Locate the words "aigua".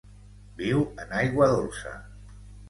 1.19-1.51